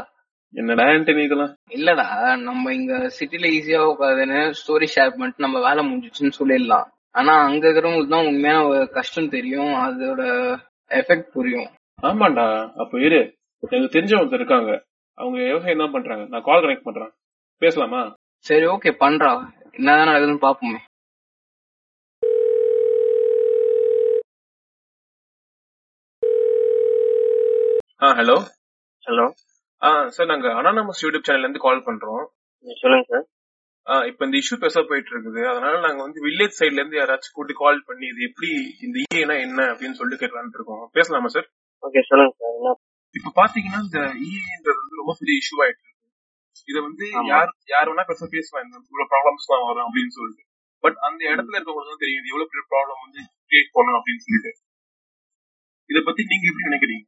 என்னடா 0.53 0.83
ஆண்டனி 0.83 1.23
இதெல்லாம்? 1.23 1.53
இல்லடா 1.69 2.05
நம்ம 2.37 2.73
இங்க 2.73 2.93
சிட்டில 3.19 3.47
ஈஸியா 3.57 3.81
உட்காதுன்னு 3.91 4.39
ஸ்டோரி 4.59 4.87
ஷேர் 4.95 5.15
பண்ணிட்டு 5.17 5.45
நம்ம 5.45 5.59
வேலை 5.67 5.81
முடிஞ்சிச்சுன்னு 5.89 6.37
சொல்லிடலாம். 6.39 6.87
ஆனா 7.11 7.33
அங்க 7.43 7.67
இருக்கிறவங்களுக்கு 7.67 8.15
தான் 8.15 8.25
உண்மையான 8.25 8.67
ஒரு 8.67 8.89
கஷ்டம் 8.89 9.29
தெரியும் 9.29 9.73
அதோட 9.87 10.21
எஃபெக்ட் 10.91 11.33
புரியும். 11.35 11.69
ஆமாண்டா 12.03 12.45
அப்ப 12.75 13.01
இரு. 13.01 13.21
எனக்கு 13.63 13.99
தெரிஞ்சவங்க 13.99 14.33
இருக்காங்க. 14.33 14.71
அவங்க 15.17 15.37
விவசாயம் 15.43 15.79
என்ன 15.79 15.91
பண்றாங்க? 15.91 16.25
நான் 16.29 16.43
கால் 16.43 16.63
கனெக்ட் 16.63 16.87
பண்றேன். 16.89 17.11
பேசலாமா? 17.61 18.01
சரி 18.45 18.65
ஓகே 18.65 18.91
பண்றா. 18.99 19.31
என்னதான் 19.71 20.07
நடக்குதுன்னு 20.07 20.45
பாப்போமே. 20.47 20.79
ஆ 28.01 28.07
ஹலோ 28.17 28.35
ஹலோ 29.07 29.25
ஆ 29.81 29.89
சார் 30.15 30.29
நாங்க 30.31 30.47
அனானமஸ் 30.59 31.01
யூடியூப் 31.03 31.27
சேனல்ல 31.27 31.47
இருந்து 31.47 31.63
கால் 31.63 31.85
பண்றோம். 31.87 32.25
சொல்லுங்க 32.77 33.05
சார் 33.11 33.25
ஆ, 33.87 33.95
இப்ப 34.09 34.21
இந்த 34.25 34.37
இஷ்யூ 34.39 34.55
பெருசா 34.61 34.81
போயிட்டு 34.87 35.11
இருக்குது 35.13 35.41
அதனால 35.51 35.75
நாங்க 35.85 35.99
வந்து 36.05 36.19
வில்லேஜ் 36.25 36.57
சைடுல 36.57 36.81
இருந்து 36.81 36.97
யாராச்சும் 36.99 37.35
கூட்டி 37.37 37.53
கால் 37.59 37.79
பண்ணி 37.87 38.05
இது 38.09 38.21
எப்படி 38.29 38.49
இந்த 38.85 38.95
இஏனா 39.05 39.35
என்ன 39.45 39.59
அப்படின்னு 39.71 39.97
சொல்லிட்டு 39.99 40.21
கேட்கலான்னு 40.23 40.57
இருக்கோம் 40.57 40.83
பேசலாமா 40.97 41.29
சார் 41.35 41.47
ஓகே 41.83 42.01
சொல்லுங்க 42.09 42.33
சார் 42.39 42.55
என்ன? 42.57 42.73
இப்ப 43.15 43.31
பாத்தீங்கன்னா 43.37 43.79
இந்த 43.85 43.99
இஏன்றது 44.25 44.79
வந்து 44.81 44.99
ரொம்ப 45.01 45.13
பெரிய 45.19 45.35
இஷ்யூ 45.41 45.57
ஆயிட்டு 45.63 45.81
இருக்கு 45.81 45.95
இத 46.67 46.77
வந்து. 46.85 47.05
யார் 47.31 47.51
யார் 47.73 47.89
வேணா 47.89 48.05
பெருசா 48.07 48.27
பேசுவாங்க 48.33 48.73
இவ்வளவு 48.83 49.11
ப்ராப்ளம்ஸ் 49.13 49.49
தான் 49.51 49.65
வரும் 49.67 49.85
அப்படின்னு 49.87 50.13
சொல்லிட்டு. 50.17 50.43
பட் 50.83 50.97
அந்த 51.07 51.21
இடத்துல 51.31 51.57
இருக்கவங்களுக்கு 51.57 51.93
தான் 51.93 52.03
தெரியும் 52.03 52.21
இது 52.21 52.31
எவ்வளவு 52.33 52.51
பெரிய 52.51 52.65
ப்ராப்ளம் 52.71 53.01
வந்து 53.05 53.19
கிரியேட் 53.47 53.71
பண்ணும் 53.75 53.97
அப்படின்னு 53.99 54.23
சொல்லிட்டு. 54.25 54.51
இத 55.89 55.99
பத்தி 56.07 56.21
நீங்க 56.31 56.45
எப்படி 56.51 56.67
நினைக்கிறீங்க? 56.69 57.05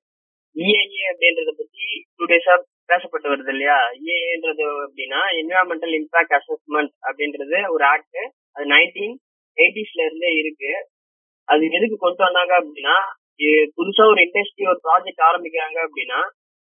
இஏஏ 0.60 1.04
அப்படின்றத 1.12 1.52
பத்தி 1.60 1.86
டூ 2.18 2.26
டேஸா 2.32 2.54
பேசப்பட்டு 2.92 3.28
வருது 3.32 3.52
இல்லையா? 3.54 3.78
இஏஏன்றது 4.02 4.66
அப்படின்னா 4.86 5.20
என்விரான்மெண்டல் 5.40 5.94
இம்பாக்ட் 6.00 6.36
அசஸ்மெண்ட் 6.40 6.94
அப்படின்றது 7.08 7.60
ஒரு 7.76 7.84
ஆக்ட் 7.94 8.20
அது 8.56 8.66
நைன்டீன் 8.76 9.16
எயிட்டிஸ்ல 9.58 10.02
இருந்தே 10.08 10.32
இருக்கு. 10.42 10.72
அது 11.48 11.64
எதுக்கு 11.78 11.98
கொண்டு 12.06 12.22
வந்தாங்க 12.28 12.54
அப்படின்னா 12.62 12.96
புதுசா 13.78 14.04
ஒரு 14.12 14.20
இண்டஸ்ட்ரி 14.26 14.64
ஒரு 14.72 14.80
ப்ராஜெக்ட் 14.88 15.24
ஆரம்பிக்கிறாங்க 15.30 15.78
அப்படின்னா 15.86 16.20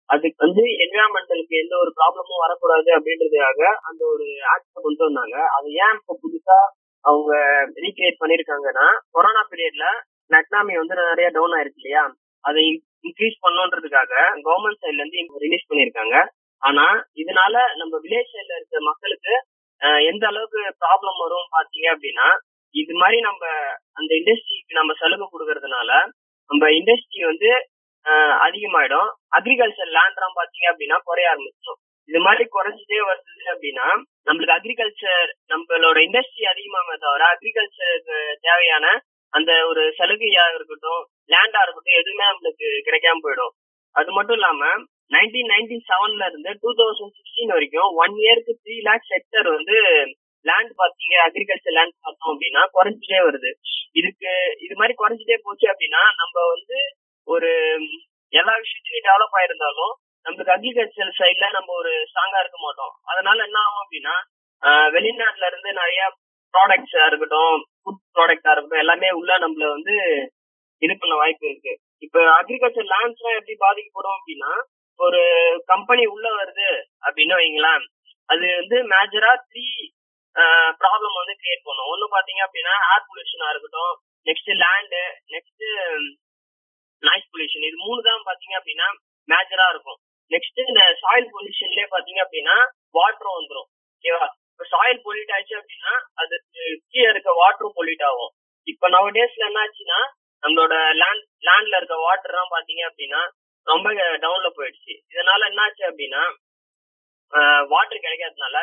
அதுக்கு 0.08 0.38
வந்து 0.44 0.62
என்விரான்மெண்டலுக்கு 0.84 1.54
எந்த 1.62 1.74
ஒரு 1.82 1.90
ப்ராப்ளமும் 1.98 2.42
வரக்கூடாது 2.44 2.90
அப்படின்றதுக்காக 2.96 3.62
அந்த 3.88 4.02
ஒரு 4.12 4.26
ஆக்ட் 4.52 4.84
கொண்டு 4.86 5.02
வந்தாங்க. 5.06 5.36
அது 5.56 5.68
ஏன் 5.84 5.96
இப்போ 5.98 6.14
புதுசா 6.22 6.58
அவங்க 7.04 7.32
ரீக்ரியேட் 7.84 8.20
பண்ணிருக்காங்கன்னா 8.22 8.86
கொரோனா 9.16 9.42
பீரியட்ல 9.50 9.86
எக்கனாமி 10.30 10.74
வந்து 10.80 10.94
நிறைய 11.02 11.28
டவுன் 11.36 11.56
ஆயிருக்கு 11.56 11.80
இல்லையா? 11.82 12.04
அதை 12.44 12.64
இன்க்ரீஸ் 13.04 13.38
பண்ணோன்றதுக்காக 13.44 14.12
கவர்மெண்ட் 14.46 14.82
சைட்ல 14.82 15.02
இருந்து 15.02 15.44
ரிலீஸ் 15.46 15.68
பண்ணிருக்காங்க 15.70 16.16
ஆனா 16.62 16.86
இதனால 17.22 17.54
நம்ம 17.80 17.94
வில்லேஜ் 18.04 18.32
சைட்ல 18.34 18.58
இருக்க 18.58 18.80
மக்களுக்கு 18.90 19.34
எந்த 20.10 20.24
அளவுக்கு 20.30 20.60
ப்ராப்ளம் 20.84 21.18
வரும் 21.24 21.50
பாத்தீங்க 21.56 21.88
அப்படின்னா 21.94 22.28
இது 22.74 22.94
மாதிரி 23.00 23.18
நம்ம 23.26 23.42
அந்த 23.98 24.10
இண்டஸ்ட்ரிக்கு 24.20 24.78
நம்ம 24.80 24.94
சலுகை 25.00 25.26
கொடுக்கறதுனால 25.26 25.90
நம்ம 26.50 26.64
இண்டஸ்ட்ரி 26.78 27.20
வந்து 27.30 27.50
அதிகமாயிடும். 28.46 29.08
அக்ரிகல்ச்சர் 29.38 29.90
லேண்ட்லாம் 29.96 30.36
பாத்தீங்க 30.38 30.66
அப்படின்னா 30.70 30.98
குறைய 31.08 31.30
ஆரம்பிச்சிடும். 31.32 31.78
இது 32.08 32.20
மாதிரி 32.26 32.44
குறைஞ்சிட்டே 32.56 33.00
வருது 33.08 33.44
அப்படின்னா 33.52 33.86
நம்மளுக்கு 34.28 34.56
அக்ரிகல்ச்சர் 34.58 35.30
நம்மளோட 35.52 35.96
இண்டஸ்ட்ரி 36.06 36.44
அதிகமாக 36.52 36.96
தவிர 37.04 37.24
அக்ரிகல்ச்சருக்கு 37.34 38.18
தேவையான 38.46 38.86
அந்த 39.32 39.52
ஒரு 39.70 39.82
சலுகையா 39.98 40.44
இருக்கட்டும் 40.56 41.02
லேண்டா 41.32 41.60
இருக்கட்டும் 41.64 41.98
எதுவுமே 42.00 42.24
நம்மளுக்கு 42.30 42.68
கிடைக்காம 42.86 43.22
போயிடும். 43.24 43.52
அது 43.96 44.10
மட்டும் 44.16 44.36
இல்லாம 44.38 44.70
நைன்டீன் 45.14 45.50
நைன்டி 45.52 45.76
செவன்ல 45.90 46.24
இருந்து 46.30 46.50
டூ 46.62 46.70
தௌசண்ட் 46.80 47.14
சிக்ஸ்டீன் 47.18 47.52
வரைக்கும் 47.56 47.90
ஒன் 48.02 48.14
இயர்க்கு 48.24 48.52
த்ரீ 48.62 48.74
லேக்ஸ் 48.88 49.12
ஹெக்டர் 49.16 49.48
வந்து 49.56 49.76
லேண்ட் 50.44 50.72
பாத்தீங்க 50.80 51.14
அக்ரிகல்ச்சர் 51.26 51.76
லேண்ட் 51.78 51.96
பார்த்தோம் 52.04 52.32
அப்படின்னா 52.32 52.62
குறைஞ்சிட்டே 52.76 53.20
வருது. 53.28 53.50
இதுக்கு 54.00 54.32
இது 54.64 54.74
மாதிரி 54.80 54.94
குறைஞ்சிட்டே 55.00 55.38
போச்சு 55.46 55.66
அப்படின்னா 55.72 56.02
நம்ம 56.20 56.36
வந்து 56.54 56.78
ஒரு 57.28 57.50
எல்லா 58.32 58.54
விஷயத்திலயும் 58.64 59.06
டெவலப் 59.08 59.36
ஆயிருந்தாலும் 59.38 59.94
நம்மளுக்கு 60.26 60.54
அக்ரிகல்ச்சர் 60.56 61.18
சைட்ல 61.20 61.46
நம்ம 61.56 61.74
ஒரு 61.80 61.92
ஸ்ட்ராங்கா 62.10 62.40
இருக்க 62.42 62.58
மாட்டோம். 62.66 62.94
அதனால 63.10 63.38
என்ன 63.48 63.58
ஆகும் 63.64 63.82
அப்படின்னா 63.84 64.16
வெளிநாட்டுல 64.94 65.48
இருந்து 65.50 65.70
நிறைய 65.80 66.00
ப்ராடக்ட்ஸா 66.54 67.04
இருக்கட்டும் 67.10 67.58
ஃபுட் 67.82 68.02
ப்ராடக்டா 68.16 68.50
இருக்கட்டும் 68.52 68.82
எல்லாமே 68.84 69.10
உள்ள 69.20 69.32
நம்மள 69.44 69.68
வந்து 69.76 69.94
இது 70.82 70.94
பண்ண 71.02 71.14
வாய்ப்பு 71.20 71.46
இருக்கு. 71.50 71.72
இப்ப 72.04 72.18
அக்ரிகல்ச்சர் 72.38 72.90
லேண்ட்ஸ் 72.92 73.20
எல்லாம் 73.22 73.38
எப்படி 73.38 73.54
பாதிக்கப்படும் 73.64 74.16
அப்படின்னா 74.18 74.52
ஒரு 75.00 75.20
கம்பெனி 75.72 76.04
உள்ள 76.14 76.26
வருது 76.38 76.68
அப்படின்னு 77.06 77.34
வைங்களேன் 77.40 77.84
அது 78.28 78.46
வந்து 78.60 78.76
மேஜரா 78.92 79.32
த்ரீ 79.50 79.66
ப்ராப்ளம் 80.82 81.18
வந்து 81.20 81.34
கிரியேட் 81.40 81.66
பண்ணும். 81.68 81.90
ஒன்னு 81.92 82.06
பாத்தீங்க 82.16 82.42
அப்படின்னா 82.46 82.74
ஏர் 82.92 83.06
பொல்யூஷனா 83.10 83.48
இருக்கட்டும் 83.52 83.94
next 84.26 84.50
land 84.64 85.00
next 85.34 85.64
noise 87.02 87.30
pollution 87.32 87.66
இது 87.68 87.78
மூணு 87.86 88.00
தான் 88.08 88.28
பாத்தீங்க 88.30 88.54
அப்படின்னா 88.60 88.88
மேஜரா 89.28 89.66
இருக்கும். 89.74 89.98
நெக்ஸ்ட் 90.30 90.60
இந்த 90.70 90.82
சாயில் 91.02 91.32
பொல்யூஷன்லயே 91.34 91.86
பாத்தீங்க 91.94 92.20
அப்படின்னா 92.24 92.56
வாட்டரும் 92.98 93.38
வந்துடும் 93.38 93.68
ஓகேவா 93.94 94.26
சாயில் 94.72 95.00
பொல்யூட் 95.06 95.34
ஆச்சு 95.36 95.54
அப்படின்னா 95.60 95.92
அதுக்கு 96.22 96.62
கீழே 96.92 97.08
இருக்க 97.12 97.30
வாட்டரும் 97.40 97.76
பொல்யூட் 97.78 98.04
ஆகும். 98.10 98.32
இப்ப 98.72 98.88
நவ 98.94 99.10
டேஸ்ல 99.16 99.48
என்ன 99.50 99.60
ஆச்சுன்னா 99.64 100.00
நம்மளோட 100.42 100.74
லேண்ட் 101.02 101.24
லேண்ட்ல 101.48 101.78
இருக்க 101.80 101.96
வாட்டர் 102.06 102.32
எல்லாம் 102.34 102.52
பாத்தீங்க 102.56 102.82
அப்படின்னா 102.88 103.22
ரொம்ப 103.66 103.88
டவுன்ல 104.24 104.48
போயிடுச்சு. 104.58 104.92
இதனால 105.12 105.48
என்ன 105.50 105.62
ஆச்சு 105.66 105.84
அப்படின்னா 105.90 106.24
வாட்டர் 107.72 108.04
கிடைக்காதனால 108.04 108.56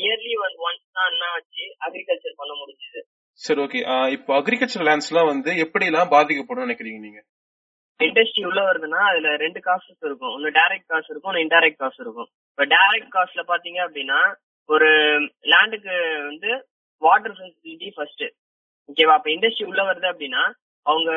இயர்லி 0.00 0.32
ஒன் 0.44 0.56
ஒன்ஸ் 0.66 0.86
தான் 0.96 1.10
என்ன 1.12 1.28
ஆச்சு 1.36 1.64
அக்ரிகல்ச்சர் 1.86 2.40
பண்ண 2.40 2.52
முடிஞ்சது. 2.60 3.00
சரி 3.40 3.60
ஓகே 3.64 3.78
இப்போ 4.16 4.32
அக்ரிகல்ச்சர் 4.40 4.84
லேண்ட்ஸ் 4.88 5.10
எல்லாம் 5.12 5.30
வந்து 5.30 5.50
எப்படி 5.64 5.86
எல்லாம் 5.90 6.12
பாதிக்கப்படும் 6.16 6.66
நினைக்கிறீங்க 6.66 7.00
நீங்க? 7.06 7.20
இண்டஸ்ட்ரி 8.00 8.42
உள்ள 8.48 8.60
வருதுன்னா 8.68 9.00
அதுல 9.10 9.28
ரெண்டு 9.42 9.60
காசஸ் 9.66 10.04
இருக்கும். 10.08 10.32
ஒன்னு 10.36 10.48
டைரக்ட் 10.58 10.90
காசு 10.92 11.08
இருக்கும் 11.10 11.30
ஒன்னு 11.32 11.44
இன்டைரக்ட் 11.46 11.80
காசு 11.82 11.98
இருக்கும். 12.04 12.28
இப்ப 12.52 12.64
டைரக்ட் 12.74 13.12
காஸ்ட்ல 13.16 13.44
பாத்தீங்க 13.52 13.80
அப்படின்னா 13.86 14.18
ஒரு 14.68 14.90
லேண்டுக்கு 15.52 15.94
வந்து 16.28 16.50
வாட்டர் 17.02 17.36
ஃபெசிலிட்டி 17.38 17.88
ஃபர்ஸ்ட் 17.96 18.24
ஓகேவா 18.88 19.16
அப்ப 19.18 19.28
இண்டஸ்ட்ரி 19.30 19.66
உள்ள 19.70 19.82
வருது 19.82 20.06
அப்படின்னா 20.12 20.42
அவங்க 20.86 21.10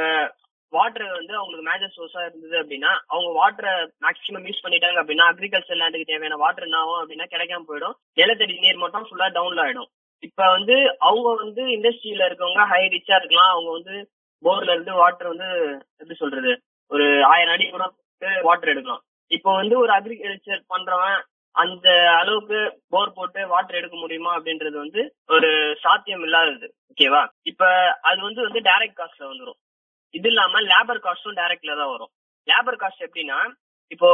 வாட்டர் 0.73 1.05
வந்து 1.17 1.33
அவங்களுக்கு 1.39 1.67
மேஜர் 1.69 1.93
சோர்ஸா 1.95 2.21
இருந்தது 2.25 2.55
அப்படின்னா 2.61 2.91
அவங்க 3.11 3.29
வாட்டரை 3.39 3.73
மேக்ஸிமம் 4.05 4.47
யூஸ் 4.47 4.63
பண்ணிட்டாங்க 4.63 4.97
அப்படின்னா 5.01 5.27
அக்ரிகல்ச்சர் 5.31 5.79
லேண்டுக்கு 5.81 6.09
தேவையான 6.11 6.39
வாட்டர் 6.43 6.67
என்ன 6.67 6.79
ஆகும் 6.81 7.01
அப்படின்னா 7.01 7.27
கிடைக்காம 7.33 7.67
போயிடும். 7.69 7.95
நிலத்தடி 8.19 8.55
நீர் 8.65 8.83
மட்டும் 8.83 9.05
ஃபுல்லா 9.07 9.27
டவுன்ல 9.37 9.63
ஆயிடும். 9.65 9.89
இப்ப 10.27 10.41
வந்து 10.55 10.75
அவங்க 11.07 11.27
வந்து 11.43 11.63
இண்டஸ்ட்ரியில 11.75 12.27
இருக்கவங்க 12.29 12.63
ஹை 12.73 12.81
ரிச்சா 12.95 13.15
இருக்கலாம். 13.19 13.51
அவங்க 13.53 13.69
வந்து 13.77 13.95
போர்ல 14.43 14.73
இருந்து 14.75 14.93
வாட்டர் 15.01 15.31
வந்து 15.33 15.49
எப்படி 15.99 16.17
சொல்றது? 16.23 16.51
ஒரு 16.91 17.05
ஆயிரம் 17.31 17.53
அடி 17.55 17.65
கூட 17.69 17.85
வாட்டர் 18.47 18.71
எடுக்கலாம். 18.73 19.03
இப்போ 19.31 19.49
வந்து 19.61 19.75
ஒரு 19.83 19.91
அக்ரிகல்ச்சர் 19.97 20.61
பண்றவன் 20.73 21.17
அந்த 21.57 21.87
அளவுக்கு 22.19 22.59
போர் 22.93 23.15
போட்டு 23.17 23.41
வாட்டர் 23.53 23.79
எடுக்க 23.79 23.95
முடியுமா 24.01 24.31
அப்படின்றது 24.37 24.75
வந்து 24.83 25.01
ஒரு 25.35 25.49
சாத்தியம் 25.83 26.25
இல்லாதது. 26.27 26.67
ஓகேவா 26.91 27.23
இப்ப 27.51 27.63
அது 28.09 28.19
வந்து 28.27 28.41
வந்து 28.47 28.59
டைரக்ட் 28.69 28.99
காஸ்ட்ல 28.99 29.29
வந்துடும் 29.31 29.59
இது 30.13 30.29
இல்லாம 30.31 30.61
லேபர் 30.71 31.01
காஸ்டும் 31.05 31.39
டைரக்ட்ல 31.39 31.77
தான் 31.79 31.91
வரும். 31.93 32.11
லேபர் 32.47 32.79
காஸ்ட் 32.81 33.05
எப்படின்னா 33.07 33.39
இப்போ 33.91 34.09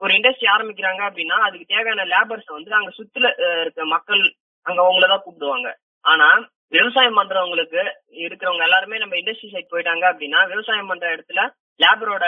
ஒரு 0.00 0.12
இண்டஸ்ட்ரி 0.18 0.46
ஆரம்பிக்கிறாங்க 0.54 1.02
அப்படின்னா 1.08 1.36
அதுக்கு 1.46 1.70
தேவையான 1.72 2.06
லேபர்ஸ் 2.12 2.48
வந்து 2.56 2.70
அங்க 2.78 2.90
சுத்துல 2.98 3.28
இருக்க 3.62 3.84
மக்கள் 3.94 4.22
அங்க 4.66 4.78
அவங்கள 4.84 5.06
தான் 5.12 5.24
கூப்பிடுவாங்க. 5.24 5.68
ஆனா 6.04 6.28
விவசாயம் 6.76 7.18
பண்றவங்களுக்கு 7.18 7.82
இருக்கிறவங்க 8.24 8.64
எல்லாருமே 8.68 9.00
நம்ம 9.02 9.16
இண்டஸ்ட்ரி 9.20 9.48
சைட் 9.52 9.72
போயிட்டாங்க 9.72 10.04
அப்படின்னா 10.12 10.40
விவசாயம் 10.52 10.90
பண்ற 10.92 11.06
இடத்துல 11.16 11.42
லேபரோட 11.80 12.24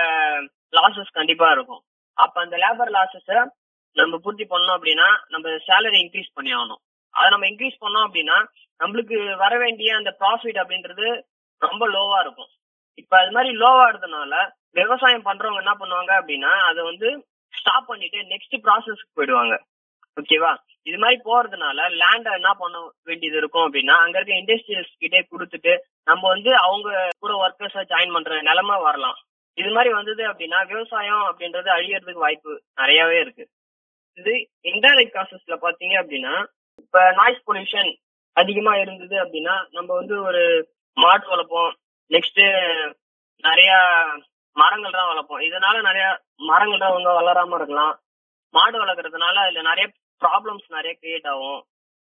லாசஸ் 0.78 1.16
கண்டிப்பா 1.18 1.48
இருக்கும். 1.56 1.82
அப்ப 2.18 2.36
அந்த 2.44 2.56
லேபர் 2.64 2.92
லாசஸ 2.98 3.28
நம்ம 4.00 4.18
பூர்த்தி 4.24 4.44
பண்ணோம் 4.52 4.76
அப்படின்னா 4.76 5.08
நம்ம 5.34 5.48
சேலரி 5.68 5.98
இன்க்ரீஸ் 6.04 6.36
பண்ணி 6.36 6.52
ஆகணும். 6.58 6.82
அதை 7.14 7.26
நம்ம 7.30 7.46
இன்க்ரீஸ் 7.50 7.82
பண்ணோம் 7.84 8.06
அப்படின்னா 8.06 8.38
நம்மளுக்கு 8.80 9.16
வர 9.44 9.52
வேண்டிய 9.64 9.96
அந்த 9.96 10.10
ப்ராஃபிட் 10.20 10.58
அப்படின்றது 10.62 11.06
ரொம்ப 11.62 11.82
லோவா 11.94 12.18
இருக்கும். 12.24 12.50
இப்ப 13.00 13.12
அது 13.22 13.30
மாதிரி 13.36 13.50
லோவா 13.62 13.84
இருந்ததுனால 13.90 14.34
விவசாயம் 14.78 15.26
பண்றவங்க 15.28 15.62
என்ன 15.64 15.74
பண்ணுவாங்க 15.80 16.12
அப்படின்னா 16.20 16.52
அதை 16.70 16.80
வந்து 16.90 17.08
ஸ்டாப் 17.54 17.90
பண்ணிட்டு 17.90 18.18
நெக்ஸ்ட் 18.32 18.56
ப்ராசஸ்க்கு 18.66 19.16
போயிடுவாங்க. 19.18 19.56
ஓகேவா 20.20 20.52
இது 20.88 20.98
மாதிரி 21.02 21.18
போறதுனால 21.26 21.80
லேண்ட 22.00 22.28
என்ன 22.38 22.50
பண்ண 22.60 22.76
வேண்டியது 23.08 23.36
இருக்கும் 23.40 23.66
அப்படின்னா 23.66 23.94
அங்க 24.04 24.16
இருக்க 24.18 24.40
இண்டஸ்ட்ரியல்ஸ் 24.40 24.94
கிட்டே 25.02 25.20
கொடுத்துட்டு 25.32 25.72
நம்ம 26.10 26.22
வந்து 26.28 26.50
அவங்க 26.66 26.88
கூட 27.22 27.32
ஒர்க்கர்ஸை 27.42 27.82
ஜாயின் 27.92 28.14
பண்ற 28.16 28.40
நிலைமை 28.48 28.76
வரலாம். 28.88 29.18
இது 29.58 29.70
மாதிரி 29.76 29.90
வந்தது 29.98 30.22
அப்படின்னா 30.30 30.58
விவசாயம் 30.72 31.24
அப்படின்றது 31.30 31.68
அழியறதுக்கு 31.76 32.24
வாய்ப்பு 32.26 32.52
நிறையவே 32.80 33.18
இருக்கு. 33.20 33.44
இது 34.18 34.32
இன்டைரக்ட் 34.70 35.14
காசஸ்ல 35.16 35.56
பாத்தீங்க 35.64 35.94
அப்படின்னா 36.02 36.34
இப்ப 36.82 37.12
நாய்ஸ் 37.18 37.46
பொல்யூஷன் 37.48 37.90
அதிகமா 38.36 38.72
இருந்தது 38.82 39.16
அப்படின்னா 39.24 39.54
நம்ம 39.76 39.90
வந்து 40.00 40.14
ஒரு 40.28 40.42
மாடு 40.96 41.24
வளர்ப்போம். 41.32 41.72
நெக்ஸ்ட் 42.10 42.42
நிறைய 43.44 43.72
மரங்கள் 44.56 44.96
தான் 44.98 45.10
வளர்ப்போம். 45.12 45.42
இதனால 45.48 45.76
நிறைய 45.88 46.06
மரங்கள் 46.50 46.82
தான் 46.84 46.96
வந்து 46.96 47.10
வளராம 47.18 47.56
இருக்கலாம். 47.58 47.94
மாடு 48.54 48.76
வளர்க்கறதுனால 48.82 49.36
அதுல 49.44 49.62
நிறைய 49.70 49.86
ப்ராப்ளம்ஸ் 50.22 50.66
நிறைய 50.76 50.92
கிரியேட் 51.00 51.28
ஆகும். 51.32 51.60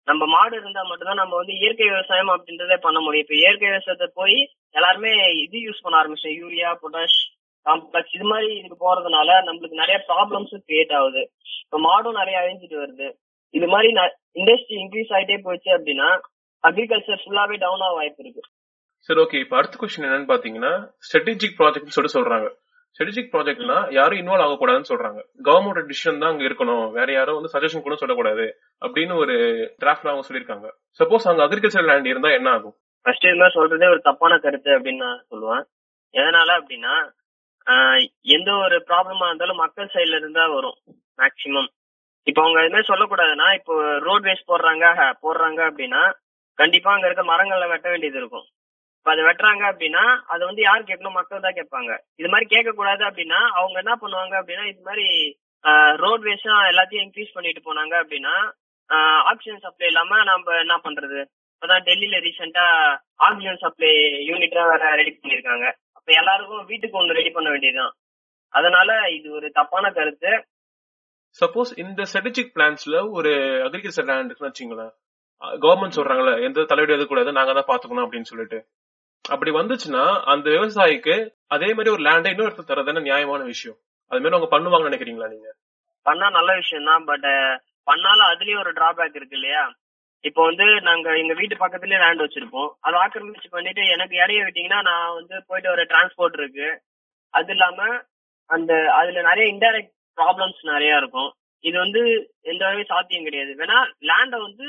நம்ம 0.09 0.23
மாடு 0.27 0.55
இருந்தா 0.61 0.83
மட்டும்தான் 0.85 1.23
நம்ம 1.23 1.37
வந்து 1.41 1.55
இயற்கை 1.61 1.87
விவசாயம் 1.91 2.33
அப்படின்றதே 2.35 2.77
பண்ண 2.87 2.99
முடியும். 3.01 3.25
இப்ப 3.27 3.37
இயற்கை 3.43 3.67
விவசாயத்தை 3.69 4.09
போய் 4.21 4.39
எல்லாருமே 4.79 5.13
இது 5.45 5.59
யூஸ் 5.67 5.85
பண்ண 5.85 5.97
ஆரம்பிச்சோம் 6.01 6.39
யூரியா 6.41 6.71
பொட்டாஷ் 6.83 7.21
காம்ப்ளெக்ஸ் 7.67 8.15
இது 8.19 8.27
மாதிரி 8.33 8.49
இதுக்கு 8.59 8.79
போறதுனால 8.85 9.29
நம்மளுக்கு 9.49 9.83
நிறைய 9.83 9.99
ப்ராப்ளம்ஸும் 10.09 10.65
கிரியேட் 10.69 10.95
ஆகுது. 11.01 11.23
இப்ப 11.65 11.81
மாடும் 11.89 12.19
நிறைய 12.21 12.37
அழிஞ்சிட்டு 12.43 12.79
வருது. 12.85 13.09
இது 13.59 13.67
மாதிரி 13.75 13.89
இண்டஸ்ட்ரி 14.41 14.77
இன்க்ரீஸ் 14.83 15.15
ஆயிட்டே 15.17 15.39
போச்சு 15.47 15.71
அப்படின்னா 15.77 16.09
அக்ரிகல்ச்சர் 16.65 17.23
ஃபுல்லாவே 17.23 17.57
டவுன் 17.65 17.85
ஆக 17.87 17.95
வாய்ப்பு 18.01 18.23
இருக்கு. 18.25 18.43
சரி 19.09 19.21
ஓகே 19.21 19.39
இப்ப 19.45 19.57
அடுத்த 19.59 19.79
கொஸ்டின் 19.81 20.07
என்னன்னு 20.09 20.29
பாத்தீங்கன்னா 20.33 20.73
ஸ்ட்ராட்டஜிக் 21.07 21.57
ப்ராஜெக்ட் 21.61 21.95
சொல்லிட்டு 21.95 22.19
சொல்றாங்க. 22.19 22.49
ஸ்ட்ராட்டஜிக் 22.97 23.31
ப்ராஜெக்ட்னா 23.33 23.77
யாரும் 23.97 24.21
இன்வால்வ் 24.21 24.45
ஆகக்கூடாதுன்னு 24.47 24.91
சொல்றாங்க. 24.91 25.21
கவர்மெண்ட் 25.49 25.89
டிசிஷன் 25.91 26.21
தான் 26.23 26.33
அங்க 26.33 26.45
இருக்கணும். 26.49 26.85
வேற 26.99 27.09
யாரும் 27.13 27.39
வந்து 27.39 27.53
சஜஷன் 27.55 27.85
கூட 27.87 27.95
சொல்லக்கூடாது 28.03 28.45
அப்படின்னு 28.85 29.15
ஒரு 29.23 29.35
டிராஃப்ட்ல 29.83 30.13
அவங்க 30.13 30.25
சொல்லியிருக்காங்க. 30.29 30.69
சப்போஸ் 31.01 31.29
அங்க 31.31 31.43
அக்ரிகல்ச்சர் 31.47 31.89
லேண்ட் 31.91 32.11
இருந்தா 32.13 32.31
என்ன 32.39 32.51
ஆகும்? 32.57 32.75
ஃபர்ஸ்ட் 33.07 33.27
இது 33.29 33.39
மாதிரி 33.41 33.57
சொல்றதே 33.59 33.89
ஒரு 33.95 34.01
தப்பான 34.09 34.39
கருத்து 34.45 34.71
அப்படின்னு 34.77 35.05
நான் 35.07 35.25
சொல்லுவேன். 35.33 35.65
எதனால 36.15 36.49
அப்படின்னா 36.61 36.95
எந்த 38.35 38.51
ஒரு 38.65 38.77
ப்ராப்ளமா 38.89 39.29
இருந்தாலும் 39.29 39.63
மக்கள் 39.65 39.93
சைடுல 39.95 40.19
இருந்தா 40.21 40.45
வரும் 40.57 40.79
மேக்சிமம் 41.19 41.71
இப்போ 42.27 42.41
அவங்க 42.43 42.61
இது 42.65 42.75
மாதிரி 42.75 42.91
சொல்லக்கூடாதுன்னா 42.91 43.47
இப்போ 43.59 43.75
ரோட்வேஸ் 44.09 44.49
போடுறாங்க 44.51 44.85
போடுறாங்க 45.25 45.61
அப்படின்னா 45.71 46.03
கண்டிப்பா 46.59 46.91
அங்க 46.95 47.07
இருக்க 47.09 47.23
மரங்களை 47.31 47.67
வெட்ட 47.69 47.87
வேண்டியது 47.91 48.19
இருக்கும். 48.21 48.45
இப்ப 48.99 49.11
அதை 49.13 49.23
வெட்டுறாங்க 49.27 49.63
அப்படின்னா 49.71 50.03
அதை 50.33 50.43
வந்து 50.49 50.63
யார் 50.63 50.89
கேட்கணும்? 50.89 51.17
மக்கள் 51.19 51.45
தான் 51.47 51.57
கேட்பாங்க. 51.59 51.93
இது 52.21 52.29
மாதிரி 52.33 52.47
கேட்க 52.53 52.71
கூடாது 52.73 53.03
அப்படின்னா 53.09 53.41
அவங்க 53.59 53.77
என்ன 53.83 53.95
பண்ணுவாங்க 54.03 54.35
அப்படின்னா 54.41 54.65
இது 54.73 54.83
மாதிரி 54.89 55.07
ரோட்வேஸும் 56.03 56.61
எல்லாத்தையும் 56.71 57.05
இன்க்ரீஸ் 57.07 57.35
பண்ணிட்டு 57.37 57.63
போனாங்க 57.69 57.95
அப்படின்னா 58.03 58.35
ஆக்சிஜன் 59.31 59.65
சப்ளை 59.65 59.89
இல்லாம 59.91 60.23
நம்ம 60.31 60.59
என்ன 60.65 60.77
பண்றது? 60.87 61.21
இப்பதான் 61.55 61.87
டெல்லியில 61.89 62.21
ரீசெண்டா 62.27 62.67
ஆக்சிஜன் 63.27 63.63
சப்ளை 63.65 63.91
யூனிட்லாம் 64.29 64.71
வேற 64.73 64.95
ரெடி 65.01 65.13
பண்ணிருக்காங்க 65.15 65.67
அப்ப 66.03 66.13
எல்லாருக்கும் 66.21 66.65
வீட்டுக்கு 66.65 66.97
ஒண்ணு 67.01 67.17
ரெடி 67.19 67.31
பண்ண 67.31 67.49
வேண்டியதுதான். 67.51 67.93
அதனால 68.55 68.91
இது 69.17 69.33
ஒரு 69.33 69.49
தப்பான 69.51 69.91
கருத்து. 69.91 70.31
சப்போஸ் 71.41 71.71
இந்த 71.77 72.03
ஸ்ட்ராட்டஜிக் 72.03 72.51
பிளான்ஸ்ல 72.55 73.11
ஒரு 73.11 73.31
அக்ரிகல்ச்சர் 73.67 74.09
லேண்ட் 74.09 74.31
இருக்குன்னு 74.31 74.53
வச்சுங்களேன். 74.53 74.91
கவர்மெண்ட் 75.65 75.97
சொல்றாங்கல்ல 75.99 76.33
எந்த 76.43 76.65
தலையீடு 76.65 76.97
எதுக்கூடாது 76.97 77.33
நாங்க 77.33 77.53
தான் 77.53 77.69
பாத்துக்கணும் 77.71 78.05
அப்படின்னு 78.07 78.31
சொல்லிட்டு. 78.33 78.59
அப்படி 79.25 79.51
வந்துச்சுன்னா 79.51 80.05
அந்த 80.33 80.51
விவசாயிக்கு 80.51 81.15
அதே 81.47 81.69
மாதிரி 81.75 81.95
ஒரு 81.95 82.03
லேண்டை 82.03 82.31
இன்னொரு 82.35 82.67
தரதான 82.71 83.01
நியாயமான 83.01 83.43
விஷயம். 83.43 83.79
அது 84.11 84.21
மாதிரி 84.21 84.37
அவங்க 84.37 84.51
பண்ணுவாங்கன்னு 84.55 84.91
நினைக்கிறீங்களா 84.91 85.29
நீங்க? 85.29 85.49
பண்ணா 86.07 86.31
நல்ல 86.31 86.55
விஷயம் 86.55 86.85
தான் 86.85 87.05
பட் 87.05 87.29
பண்ணாலும் 87.83 88.31
அதுலயும் 88.33 88.59
ஒரு 88.59 88.73
டிராபேக் 88.73 89.17
இருக்கு 89.17 89.37
இல்லையா? 89.37 89.63
இப்போ 90.25 90.41
வந்து 90.49 90.67
நாங்க 90.89 91.09
எங்க 91.21 91.35
வீட்டு 91.41 91.55
பக்கத்துலயே 91.63 92.01
லேண்ட் 92.03 92.25
வச்சிருப்போம். 92.25 92.71
அதை 92.87 92.97
ஆக்கிரமிச்சு 93.05 93.49
பண்ணிட்டு 93.55 93.83
எனக்கு 93.95 94.15
இடைய 94.25 94.41
விட்டீங்கன்னா 94.47 94.81
நான் 94.89 95.17
வந்து 95.19 95.35
போயிட்டு 95.49 95.73
வர 95.73 95.85
டிரான்ஸ்போர்ட் 95.93 96.39
இருக்கு. 96.41 96.69
அது 97.35 97.53
இல்லாம 97.55 97.81
அந்த 98.51 98.73
அதுல 98.99 99.23
நிறைய 99.29 99.45
இன்டைரக்ட் 99.55 99.93
ப்ராப்ளம்ஸ் 100.19 100.61
நிறைய 100.73 101.01
இருக்கும். 101.01 101.31
இது 101.65 101.77
வந்து 101.79 102.01
எந்த 102.53 102.63
வகையும் 102.67 102.91
சாத்தியம் 102.93 103.27
கிடையாது. 103.27 103.53
வேணா 103.61 103.79
லேண்ட 104.11 104.37
வந்து 104.47 104.67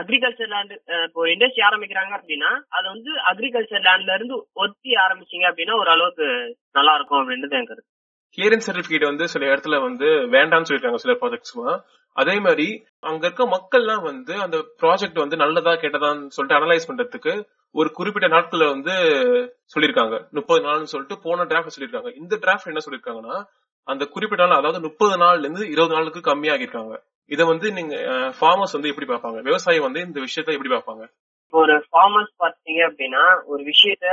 அக்ரிகல்ச்சர் 0.00 0.52
லேண்டு 0.52 0.74
இப்போ 1.06 1.20
இண்டஸ்ட்ரி 1.32 1.62
ஆரம்பிக்கிறாங்க 1.68 2.12
அப்படின்னா 2.18 2.50
அதை 2.76 2.86
வந்து 2.94 3.10
அக்ரிகல்ச்சர் 3.30 3.86
லேண்ட்ல 3.88 4.16
இருந்து 4.18 4.36
ஒத்தி 4.64 4.92
ஆரம்பிச்சீங்க 5.04 5.46
அப்படின்னா 5.50 5.76
ஓரளவுக்கு 5.82 6.26
நல்லா 6.78 6.94
இருக்கும் 6.94 7.20
அப்படின்றது 7.20 7.58
என் 7.60 7.70
கருத்து. 7.70 7.90
கிளியரன்ஸ் 8.38 8.68
சர்டிபிகேட் 8.68 9.10
வந்து 9.10 9.24
சில 9.28 9.44
இடத்துல 9.46 9.78
வந்து 9.82 10.06
வேண்டாம்னு 10.34 10.68
சொல்லிருக்காங்க 10.68 11.00
சில 11.04 11.14
ப்ராஜெக்ட்ஸ்லாம் 11.22 11.78
அதே 12.16 12.34
மாதிரி 12.40 12.66
அங்க 13.00 13.22
இருக்க 13.26 13.44
மக்கள்லாம் 13.46 14.02
வந்து 14.02 14.34
அந்த 14.42 14.56
ப்ராஜெக்ட் 14.82 15.18
வந்து 15.18 15.36
நல்லதா 15.36 15.72
கெட்டதான்னு 15.74 16.34
சொல்லிட்டு 16.36 16.58
அனலைஸ் 16.58 16.88
பண்றதுக்கு 16.90 17.32
ஒரு 17.74 17.88
குறிப்பிட்ட 17.90 18.26
நாட்கள்ல 18.28 18.66
வந்து 18.70 18.94
சொல்லிருக்காங்க 19.74 20.16
முப்பது 20.30 20.60
நாள்னு 20.66 20.92
சொல்லிட்டு 20.92 21.16
போன 21.18 21.44
டிராஃப்ட் 21.44 21.74
சொல்லிருக்காங்க 21.76 22.12
இந்த 22.14 22.34
டிராஃப்ட் 22.36 22.70
என்ன 22.72 22.82
சொல்லிருக்காங்கன்னா 22.86 23.38
அந்த 23.88 24.04
குறிப்பிட்ட 24.04 24.44
நாள் 24.46 24.60
அதாவது 24.60 24.80
முப்பது 24.80 25.16
நாள்ல 25.16 25.44
இருந்து 25.44 25.64
இருபது 25.68 25.94
நாளுக்கு 25.94 26.20
கம்மியாகிருக்காங்க 26.30 26.94
இத 27.30 27.42
வந்து 27.44 27.66
நீங்க 27.72 27.94
ஃபார்மர்ஸ் 28.38 28.74
வந்து 28.76 28.90
எப்படி 28.92 29.06
பார்ப்பாங்க? 29.10 29.38
விவசாயி 29.40 29.78
வந்து 29.78 30.00
இந்த 30.00 30.18
விஷயத்த 30.20 30.56
எப்படி 30.56 30.72
பார்ப்பாங்க? 30.74 31.04
ஒரு 31.52 31.74
ஃபார்மர்ஸ் 31.88 32.32
பாத்தீங்க 32.42 32.80
அப்படின்னா 32.88 33.22
ஒரு 33.44 33.62
விஷயத்த 33.64 34.06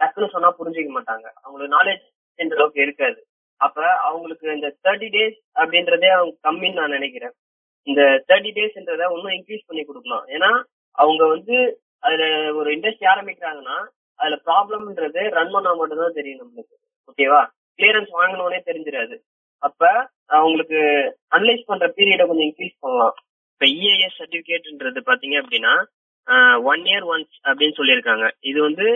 டக்குன்னு 0.00 0.32
சொன்னா 0.32 0.50
புரிஞ்சுக்க 0.58 0.90
மாட்டாங்க. 0.90 1.26
அவங்களுக்கு 1.44 1.74
நாலேஜ் 1.76 2.04
எந்த 2.42 2.54
அளவுக்கு 2.56 2.80
இருக்காது. 2.86 3.18
அப்ப 3.60 3.78
அவங்களுக்கு 4.08 4.46
இந்த 4.56 4.68
தேர்ட்டி 4.86 5.08
டேஸ் 5.16 5.38
அப்படின்றதே 5.60 6.08
அவங்க 6.16 6.34
கம்மின்னு 6.48 6.80
நான் 6.80 6.96
நினைக்கிறேன். 6.96 7.34
இந்த 7.86 8.02
தேர்ட்டி 8.28 8.50
டேஸ்ன்றத 8.58 9.04
இன்னும் 9.16 9.36
இன்க்ரீஸ் 9.36 9.68
பண்ணி 9.68 9.82
கொடுக்கலாம் 9.84 10.26
ஏன்னா 10.36 10.50
அவங்க 10.98 11.22
வந்து 11.34 11.56
அதுல 12.06 12.24
ஒரு 12.60 12.68
இண்டஸ்ட்ரி 12.76 13.06
ஆரம்பிக்கிறாங்கன்னா 13.14 13.78
அதுல 14.20 14.36
ப்ராப்ளம்ன்றது 14.48 15.22
ரன் 15.38 15.52
பண்ணா 15.54 15.70
மட்டும்தான் 15.80 16.16
தெரியும் 16.18 16.40
நம்மளுக்கு. 16.42 16.76
ஓகேவா 17.10 17.42
கிளியரன்ஸ் 17.78 18.12
வாங்கணும்னே 18.20 18.60
தெரிஞ்சிடாது. 18.68 19.16
அப்ப 19.66 19.82
அவங்களுக்கு 20.38 20.80
அனலைஸ் 21.36 21.68
பண்ற 21.70 21.86
பீரியட 21.96 22.22
கொஞ்சம் 22.26 22.48
இன்க்ரீஸ் 22.48 22.82
பண்ணலாம். 22.84 23.14
இப்ப 23.52 23.66
இஏஎஸ் 23.76 24.18
சர்டிபிகேட்ன்றது 24.20 25.00
பாத்தீங்க 25.10 25.36
அப்படின்னா 25.42 25.74
ஒன் 26.70 26.82
இயர் 26.90 27.06
ஒன்ஸ் 27.12 27.36
அப்படின்னு 27.48 27.78
சொல்லியிருக்காங்க. 27.78 28.26
இது 28.50 28.58
வந்து 28.68 28.86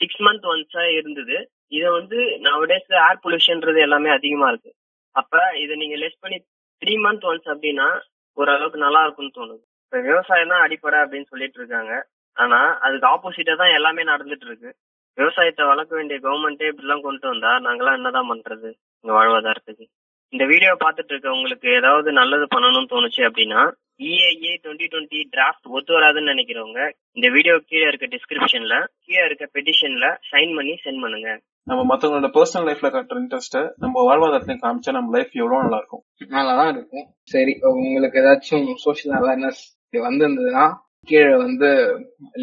சிக்ஸ் 0.00 0.20
மந்த் 0.26 0.46
ஒன்ஸா 0.52 0.84
இருந்தது. 0.98 1.36
இதை 1.72 1.88
வந்து 1.90 2.18
நவடேஸ் 2.46 2.90
ஏர் 3.06 3.22
பொல்யூஷன்றது 3.24 3.78
எல்லாமே 3.80 4.10
அதிகமா 4.10 4.48
இருக்கு. 4.48 4.70
அப்ப 5.16 5.40
இதை 5.54 5.74
நீங்க 5.76 5.96
லெஸ் 5.96 6.20
பண்ணி 6.20 6.38
த்ரீ 6.82 6.94
மந்த் 7.04 7.26
ஒன்ஸ் 7.30 7.48
அப்படின்னா 7.52 7.88
ஓரளவுக்கு 8.36 8.78
நல்லா 8.78 9.00
இருக்கும்னு 9.02 9.36
தோணுது. 9.38 9.62
இப்ப 9.84 10.00
விவசாயம் 10.00 10.48
தான் 10.48 10.60
அடிப்படை 10.60 10.98
அப்படின்னு 11.00 11.30
சொல்லிட்டு 11.30 11.58
இருக்காங்க. 11.60 11.92
ஆனா 12.36 12.58
அதுக்கு 12.78 13.06
ஆப்போசிட்டா 13.14 13.54
தான் 13.56 13.74
எல்லாமே 13.78 14.02
நடந்துட்டு 14.02 14.46
இருக்கு. 14.46 14.70
விவசாயத்தை 15.18 15.62
வளர்க்க 15.66 15.92
வேண்டிய 15.96 16.18
கவர்மெண்டே 16.20 16.70
இப்படிலாம் 16.72 17.06
கொண்டு 17.06 17.28
வந்தா 17.28 17.50
நாங்கெல்லாம் 17.66 17.98
என்னதான் 17.98 18.30
பண்றது? 18.30 18.68
இங்க 19.04 19.12
வாழ்வாதாரத்துக்கு. 19.18 19.84
இந்த 20.32 20.44
வீடியோ 20.52 20.72
பார்த்துட்டு 20.82 21.12
இருக்க 21.12 21.28
உங்களுக்கு 21.36 21.68
ஏதாவது 21.78 22.10
நல்லது 22.18 22.44
பண்ணணும்னு 22.54 22.92
தோணுச்சு 22.92 23.22
அப்படின்னா 23.28 23.62
இஏஏ 24.10 24.52
டுவெண்ட்டி 24.62 24.86
டுவெண்ட்டி 24.92 25.20
டிராஃப்ட் 25.34 25.66
ஒத்து 25.76 25.92
வராதுன்னு 25.96 26.32
நினைக்கிறவங்க 26.34 26.80
இந்த 27.12 27.28
வீடியோ 27.34 27.54
கீழே 27.70 27.86
இருக்க 27.88 28.06
டிஸ்கிரிப்ஷன்ல 28.14 28.76
கீழே 29.06 29.24
இருக்க 29.24 29.44
பெட்டிஷன்ல 29.56 30.06
சைன் 30.30 30.52
பண்ணி 30.58 30.74
சென்ட் 30.84 31.02
பண்ணுங்க. 31.04 31.30
நம்ம 31.66 31.82
மத்தவங்களோட 31.90 32.30
பர்சனல் 32.36 32.66
லைஃப்ல 32.68 32.88
காட்டுற 32.94 33.18
இன்ட்ரெஸ்ட் 33.22 33.58
நம்ம 33.76 34.04
வாழ்வாதாரத்தையும் 34.08 34.62
காமிச்சா 34.64 34.96
நம்ம 34.98 35.12
லைஃப் 35.16 35.36
எவ்வளவு 35.42 35.62
நல்லா 35.64 35.80
இருக்கும் 35.82 36.02
நல்லாதான் 36.36 36.72
இருக்கும். 36.74 37.06
சரி 37.32 37.52
உங்களுக்கு 37.72 38.20
ஏதாச்சும் 38.22 38.66
சோஷியல் 38.86 39.16
அவேர்னஸ் 39.18 39.62
வந்திருந்ததுன்னா 40.08 40.64
கீழே 41.08 41.36
வந்து 41.44 41.68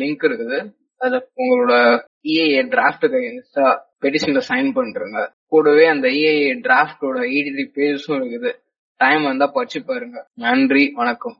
லிங்க் 0.01 0.23
இருக்குது. 0.29 0.57
அதுல 1.01 1.19
உங்களோட 1.41 1.73
இஏஏ 2.23 2.61
டிராஃப்டுக்கு 2.67 3.19
இன்ஸ்டா 3.29 3.79
பெட்டிஷன்ல 4.01 4.41
சைன் 4.49 4.71
பண்றாங்க. 4.73 5.33
கூடவே 5.47 5.85
அந்த 5.85 6.07
இஏஏ 6.07 6.53
டிராஃப்டோட 6.59 7.17
த்ரீ 7.51 7.65
பேஜஸும் 7.75 8.19
இருக்குது. 8.21 8.51
டைம் 8.97 9.23
வந்தா 9.23 9.47
படிச்சு 9.47 9.83
பாருங்க. 9.83 10.27
நன்றி 10.33 10.91
வணக்கம். 10.95 11.37